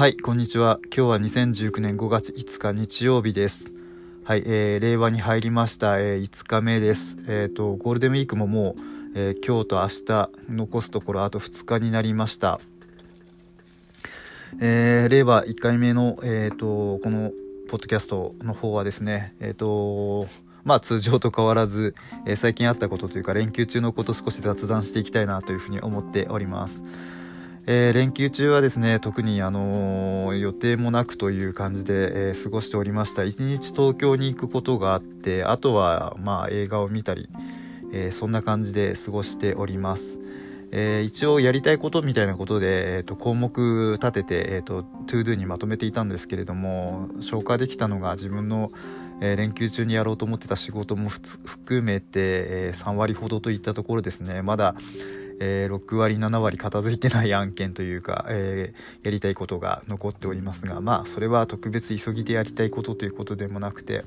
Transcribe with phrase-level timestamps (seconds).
[0.00, 0.80] はいこんにちは。
[0.84, 3.70] 今日は2019年5月5日日曜日です。
[4.24, 7.18] はい、えー、令和に入りました、えー、5日目です。
[7.28, 8.80] えっ、ー、とゴールデンウィークももう、
[9.14, 12.60] えー、今日と明日残すところあと2日になりました。
[14.58, 17.30] えー、令和1回目のえっ、とこの
[17.68, 20.26] ポッドキャストの方はですねえっ、と
[20.64, 26.82] まあ通常と変わらず、え最近あったことというか連休中のこと少し雑談していきたいなというふうに思っております。
[27.66, 33.22] えー、連休中はですね特に、あのー、予定もなくという感じで、えー、過ごしておりました。
[33.22, 37.28] 1日東京に行くことがあってあとは、まあ、映画を見たり、
[37.92, 40.20] えそんな感じで過ごしております、
[40.72, 48.70] え一応やりたいことみたいなことで、えーと、項目立てて、えーと、 to do にまとめていたんですけれども消化できたのが自分の
[49.20, 54.42] えー、連休中にやろうと思ってた仕事も含めて、えー、3割ほどといったところですね。
[54.42, 54.74] まだ、
[55.40, 64.04] えー、6割7割片付いてない案件というか、えー、やりたいことが残っておりますがまあそれは特別急ぎでやりたいことということでもなくて、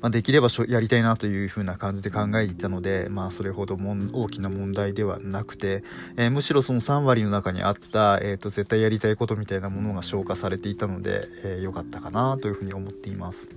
[0.00, 5.84] まあ、できればやりたいなというふうな感じで考えていたので、まあ、それほども大きな問題ではなくて、
[6.16, 13.48] えー、むしろその3割の中にあった、えーと、絶対やりたいことみたいなものが消化されていたので、えー、よかったかなというふうに思っています。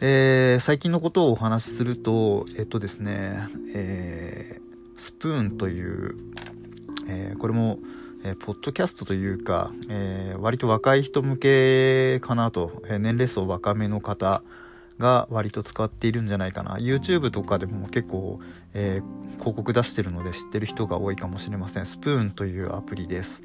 [0.00, 6.14] えー、最近のことをお話しすると、えっとですね、えー、スプーンという、
[7.08, 7.80] えー、これも、
[8.22, 14.44] えー、ポッドキャストというか、えー、割と若い人向けかなと、えー、年齢層若めの方
[15.00, 16.76] が割と使っているんじゃないかな。
[16.76, 18.38] YouTube とかでも結構、
[18.74, 21.86] えー、広告出してるので知ってる人が多いかもしれません。
[21.86, 23.42] スプーンというアプリです。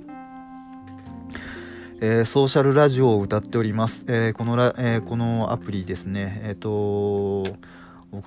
[2.06, 4.04] えー、ソーシャルラジオを歌っております。
[4.10, 7.46] えー、このラ、えー、このアプリですね、えっ、と、お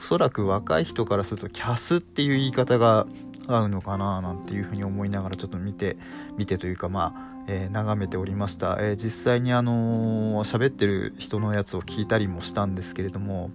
[0.00, 3.06] そらく若い人からするとキャスっていう言い方が
[3.46, 5.98] 合うのかななんていうふうに思いながらちょっと見て、
[6.38, 8.78] 見てというかまあ、え眺めておりました。
[8.80, 13.50] え実際にあの喋ってる人のやつを聞いたりもしたんですけれども、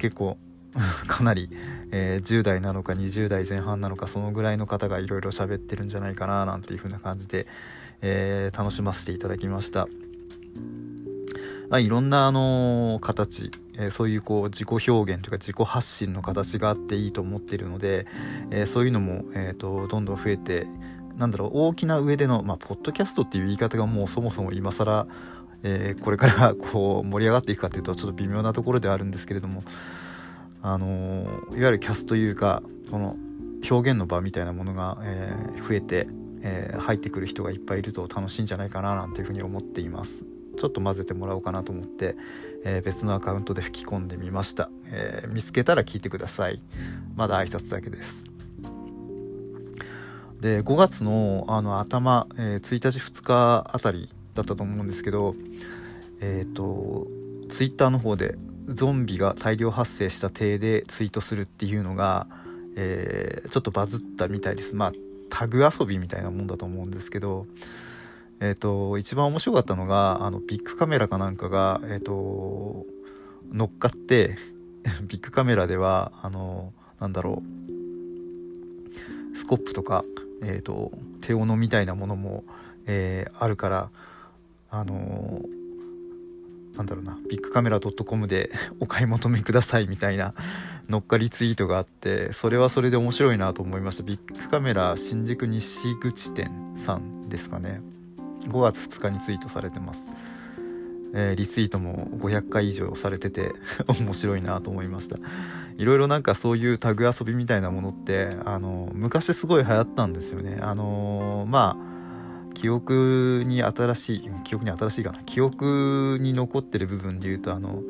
[0.00, 0.38] 結構
[1.06, 1.50] かなり、
[1.92, 7.46] えー、10代なのか20代前半なのかそのぐらいの方がいろいろ喋ってるんじゃないかななんていう風な感じで、
[8.06, 9.88] えー、楽しませていただきました。
[11.70, 18.06] あいろんな、あのー、形、えー、そういうこう自己表現というか自己発信の形があっていいと思っているので、
[18.50, 20.66] えー、そういうのも、えーと、どんどん増えて
[21.16, 25.06] なんだろう大きな上での、まあ、ポッドキャストっていう言い方がもうそもそも今更、
[25.62, 29.62] え、これから こう盛り上がっていくかというとちょっと微妙なところではあるんですけれども
[30.62, 33.16] あのいわゆるキャストというかこの
[33.68, 35.32] 表現の場みたいなものが、え、
[35.66, 36.06] 増えて
[36.46, 40.26] えー、入ってくる人がいっぱいいると楽しいんじゃないかななんていうふうに思っています。
[40.56, 42.16] ちょっと混ぜてもらおうかなと思って、
[42.64, 46.62] えー、別のアカウントで吹き込んでみました、えー、見つけたら聞いてください。
[47.16, 48.24] まだ挨拶だけです。
[50.40, 55.34] で5月のあの頭、えー、1日2日あたりだったと思うんですけど
[56.20, 57.06] えっ、と
[57.48, 58.36] ツイッターの方で
[58.68, 62.26] ゾンビが大量発生した体でツイートするっていうのが、
[62.76, 64.74] えー、ちょっとバズったみたいです。
[64.74, 64.92] まあ
[65.30, 67.46] タグ遊びみたいなもんだと思うんですけど、
[68.40, 72.84] えっ、ー、と、一番面白かったのが、あの、ビッグカメラかなんかが、えっ、ー、と、
[73.52, 74.36] 乗っかって、
[75.08, 77.42] ビッグカメラでは、あの、なんだろ
[79.32, 80.04] う、スコップとか、
[80.42, 82.44] えっ、ー、と、手斧みたいなものも、
[82.86, 83.90] えあるから、
[84.70, 85.40] あの
[86.76, 90.34] なんだろうな、ビッグカメラ .com で お買い求めくださいみたいな
[90.88, 94.02] 乗っかりツイートがあって、それはそれで面白いなと思いました。
[94.02, 97.80] ビッグカメラ新宿西口店さんですかね。
[98.48, 100.04] 5月2日にツイートされてます。
[101.16, 103.52] えー、リツイートも500回以上されてて
[103.86, 105.16] 面白いなと思いました。
[105.78, 110.58] いろいろなんかそういうタグ遊びみたいなものって、あの、昔すごい流行ったんですよね。
[110.60, 111.93] あのー、まあ、
[112.54, 115.18] 記憶に新しい記憶に新しいかな。
[115.24, 117.82] 記憶に残ってる部分で言うとあの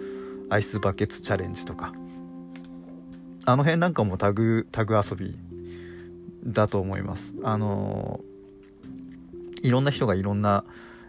[0.51, 1.93] アイスバケツチャレンジとか。
[3.47, 5.37] あの辺なんかもタグタグ遊び
[6.45, 7.35] だと思います。
[7.43, 8.21] あの
[9.63, 10.65] いろんな人がいろんな、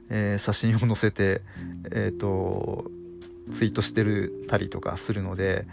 [0.09, 1.41] えー、写真を載せて
[1.91, 2.91] えっ、ー、と
[3.53, 5.65] ツイートしてるたりとかするので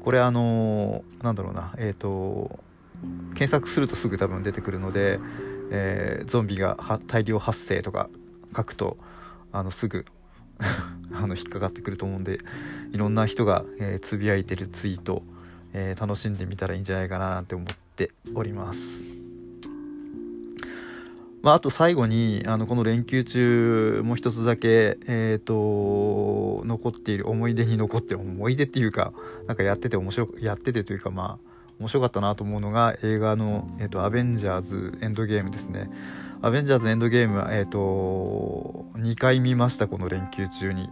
[0.00, 2.58] これあのなんだろうなえっ、ー、と
[3.34, 5.20] 検索するとすぐ多分出てくるので
[5.70, 6.76] えー、ゾンビが
[7.06, 8.08] 大量発生とか
[8.56, 8.96] 書くと
[9.52, 10.04] あのすぐ
[11.12, 12.40] あの引っかかってくると思うんで
[12.92, 15.22] いろんな人が、えー、つぶやいてるツイート、
[15.72, 17.66] えー、楽しんでみたらいいんじゃないかななんて思っ
[17.96, 19.18] ております。
[21.40, 29.12] まあ、あと最後にあのこの連休中もう一つだけ、えーと、残っている思い出に残ってる思い出っていうか
[29.46, 31.47] なんかやってて面白やっててというかまあ
[31.78, 35.90] 面白かったなと思うのが映画の、えーと、アベンジャーズエンドゲームですね。
[36.40, 40.88] アベンジャーズエンドゲームは、え、ー、と、2回見ました、この連休中に。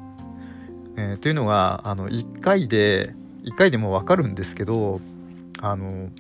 [0.97, 5.01] えー、というのは、あの、1回で、1回でもわかるんですけど、
[5.61, 6.11] あの、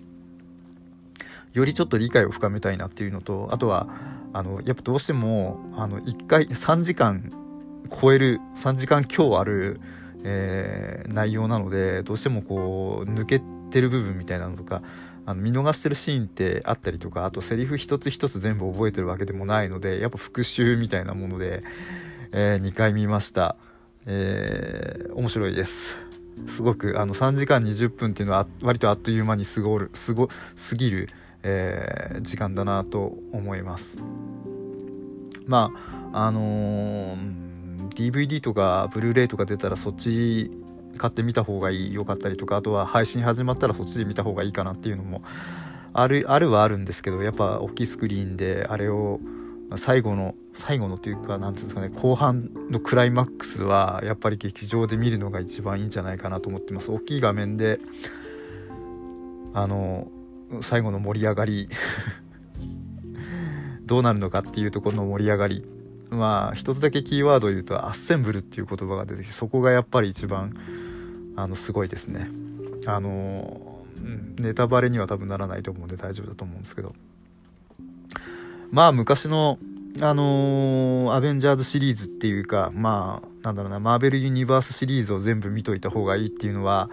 [1.54, 3.88] よりちょっと理解を深めたいなっていうのと、あとは、
[4.32, 7.32] あの、やっぱどうしても、あの、1回、3時間
[8.00, 9.80] 超える、3時間強ある、
[10.22, 13.42] えー、内容なので、どうしてもこう、抜け
[13.76, 14.80] てる部分みたいなのとか、
[15.26, 21.64] あの見逃してるシーンってあったりとかあとセリフ一つ一つ全部覚えてるわけでもないのでやっぱ復習みたいなもので、
[22.32, 23.56] えー、2回見ました、
[24.06, 25.96] えー、面白いです。
[26.48, 30.34] すごくあの3時間20分っていうのは割とあっという間に過ごる過ご過
[30.76, 31.08] ぎる、
[31.42, 33.98] えー、時間だなと思います。
[35.46, 35.72] ま
[36.12, 40.65] ああのー、DVD とかブルーレイとか出たらそっち
[40.96, 45.22] 買ってみた方がいいよかったりとかあとは配信始まったらそっちで見た方がいいかなっていうのも
[45.92, 49.20] あるあるはあるんですけどやっぱ大きいスクリーンであれを
[49.76, 56.92] 最後の最後のというか何ていうんですかね後半のクライマックスはやっぱり劇場で見るのが一番いいんじゃないかなと思ってます。
[56.92, 57.80] 大きい画面で
[59.54, 60.08] あの
[60.60, 61.68] 最後の盛り上がり
[63.84, 65.64] どうなるのかっていうところの盛り上がり。
[66.08, 70.56] まあ一つだけキーワードを言うとアッセンブルっていう言葉が出てきてそこがやっぱり一番
[71.36, 72.30] あのすごいですね。
[72.86, 73.84] あの
[74.38, 76.94] ネタバレには多分ならないと思うんで大丈夫だと思うんですけど。
[78.70, 79.58] まあ昔の
[80.00, 86.90] あのー、アベンジャーズシリーズっていうかまあなんだろうなマーベルユニバースシリーズを全部見といた方がいいっていうのは、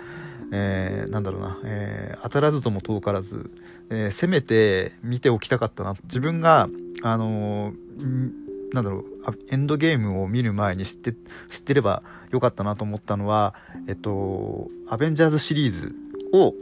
[0.53, 3.51] えー、なんだろうな、えー、当たらずとも遠からず、
[3.89, 5.95] えー、せめて見ておきたかったな。
[6.03, 6.69] 自分が
[7.01, 8.42] あのー
[8.73, 9.05] なんだろう
[9.49, 11.13] エンドゲームを見る前に知って
[11.51, 13.53] 知ってればよかったなと思ったのは
[13.87, 15.95] えっとアベンジャーズシリーズ
[16.33, 16.53] を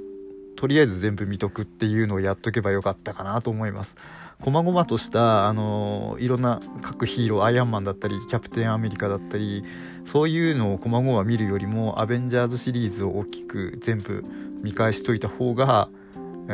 [0.57, 3.95] とりあえず全部見とくっていうのをやっとけばよかったかなと思います。
[4.41, 9.63] 細々としたあのいろんな各ヒーローアイアンマンだったりキャプテンアメリカだったり
[10.05, 14.23] そういうのを細々見るよりもアベンジャーズシリーズを大きく全部
[14.61, 15.89] 見返しといた方が、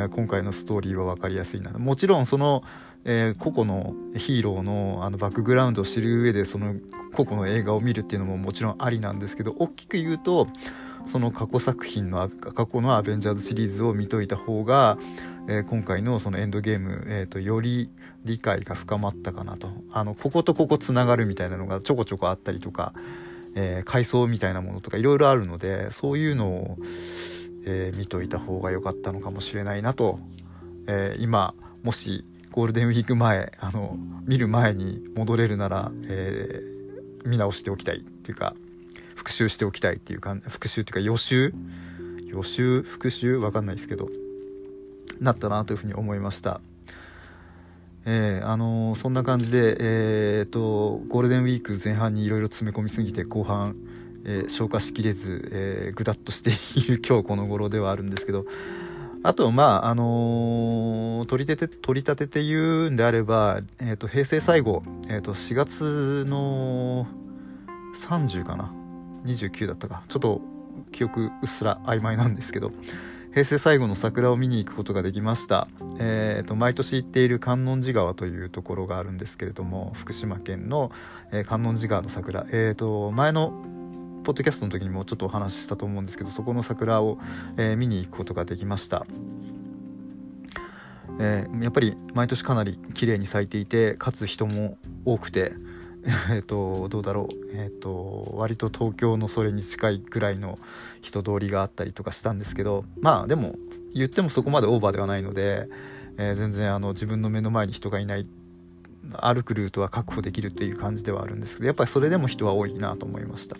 [0.05, 1.71] え今回のストーリーは分かりやすいな。
[1.71, 2.63] もちろんその
[3.09, 6.75] えー、個々のヒーローのあのバックグラウンドを知る上でその
[7.13, 10.47] 個々の映画を見るっていうのももちろんありなんですけど大きく言うと
[11.09, 14.97] その過去作品の過去のアベンジャーズシリーズを見といた方が、
[15.47, 17.89] えー、今回のそのエンドゲーム、えーと、より
[18.25, 19.69] 理解が深まったかなと。
[19.93, 22.93] あのこことここつながるみたいなのがちょこちょこあったりとか、
[23.55, 26.77] えー、階層みたいなものとかいろいろあるのでそういうのを、
[27.69, 30.19] えー、見といた方が良かったのかもしれないなと、
[30.87, 31.53] え今
[31.83, 38.55] もしゴールデンウィーク前あの見る前に戻れるなら、えー、見直しておきたいっていうか
[39.15, 41.53] 復習しておきたいっていうか復習っていうか予習？
[42.25, 42.83] 予習？
[42.83, 43.37] 復習？
[43.37, 44.09] わかんないですけど
[45.19, 46.61] なったなというふうに思いました。
[48.09, 53.75] えー、あのー、そんな感じで、えーと、ゴールデンウィーク前半にいろいろ詰め込みすぎて後半、
[54.27, 58.45] えー、消化しきれず、ぐだっとしている今日この頃ではあるんですけど
[59.23, 67.07] あと、まあ、あのー、取り立て、取り立てて言うんであれば、え、ー、と、平成最後、え、ー、と、4月の
[68.07, 68.71] 30かな
[69.25, 70.03] ?29 だったか？
[70.07, 70.41] ちょっと、
[70.91, 72.71] 記憶うっすら曖昧なんですけど、
[73.33, 75.67] 平成最後の桜を見に行くことができました。
[75.99, 80.91] えっ、と、毎年行っている観音寺川というところがあるんですけれども、福島県の、
[81.31, 82.45] え観音寺川の桜。
[82.51, 83.51] えっ、と、前の
[84.27, 87.17] ポッドキャストの時にもちょっとお話ししたと思うんですけどそこの桜を、
[87.55, 89.07] えー、見に行くことができました、
[91.17, 95.53] えー、やっぱり毎年かなり綺麗に咲いていてかつ人も多くて
[96.29, 100.59] えっとどうだろうえっ、ー、と割と東京のそれに近いぐらいの
[101.01, 103.55] 人通りがあったりとかしたんですけどまあでも
[103.93, 105.69] 言ってもそこまでオーバーではないので、
[106.17, 108.27] えー、全然あの自分の目の前に人がいない
[109.13, 113.55] 歩くルートは確保できるっていう感じではあるんですけどやっぱりそれでも人は多いなと思いました。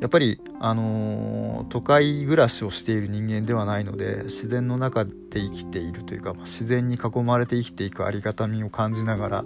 [0.00, 9.44] やっぱり、あのー、都会暮らしをしている人間ではないので自然の中で生きているというか、まあ、自然に囲まれて生きていくありがたみを感じながら、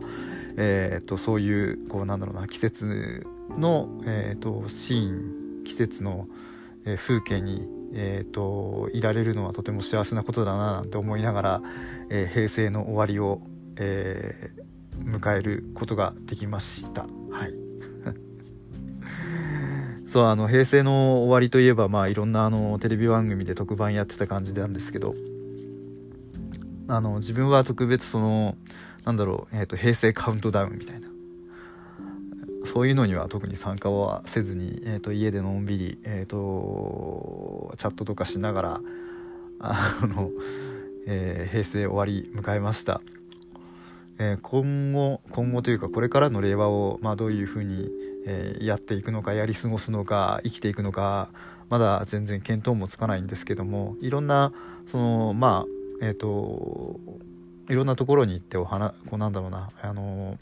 [0.56, 3.26] えーと、そういうこうなんだろうな季節
[3.58, 6.28] の、えーと、シーン季節の、
[6.84, 11.62] えー、風景に、えーと、いられるのはとても幸せなことだななんて思いながら、
[12.10, 13.42] えー、平成の終わりを、
[13.76, 17.06] えー、迎えることができました。
[20.14, 25.16] そうあの平成の終わりといえばまあいろんなあのテレビ番組で特番やってた感じなんですけど
[26.86, 28.56] あの自分は特別その
[29.04, 31.08] なんだろう、えーと、平成カウントダウンみたいな
[32.64, 38.80] そういうのには特に参加はせずに、えーと、家でのんびり、えーと、チャットとかしながら
[39.58, 40.30] あの、
[41.08, 43.00] えー、平成終わり迎えました。
[44.18, 47.90] えー、今後今後というかこれからの令和を、まあ、どういうふうに、
[48.26, 51.30] えー、やっていくのかやり過ごすのか生きていくのか
[51.68, 54.52] まだ全然見当もつかないんですけどもいろんな
[54.90, 57.00] そのまあえっ、と
[57.68, 60.38] いろんなところに行ってお花こうなんだろうなあの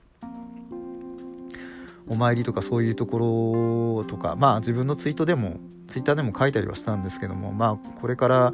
[2.08, 8.52] お参りとかそういうところとかまあ自分のツイートでもツイッターでも書いたりはしたんですけどもまあこれから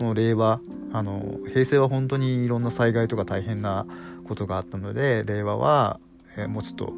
[0.00, 0.60] の令和
[0.92, 3.86] あの平成は本当にいろんな災害とか大変な
[4.28, 5.98] ことがあったので令和は、
[6.36, 6.92] えー、もうちょっと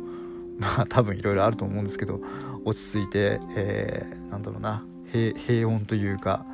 [0.59, 2.21] まあ多分いろいろあると思うんですけど
[2.65, 6.45] 落ち着いて、えー、なんだろうな平穏というか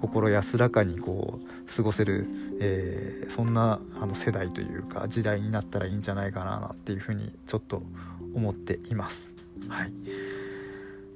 [0.00, 2.26] 心安らかにこう過ごせる、
[2.60, 7.82] えー、そんなあの世代というか時代になったらいいんじゃないかなっていうふうにちょっと
[8.34, 9.32] 思っています。
[9.68, 9.92] はい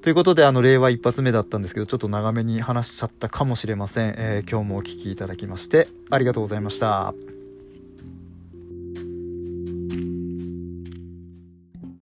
[0.01, 4.15] ということで、あの、令和一発目だったんですけど、ちょっと長めに話しちゃったかもしれません。
[4.17, 7.13] えー、今日もお聴きいただきまして、ありがとうございました。